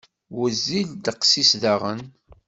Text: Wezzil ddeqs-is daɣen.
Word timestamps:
Wezzil 0.37 0.89
ddeqs-is 0.93 1.51
daɣen. 1.61 1.99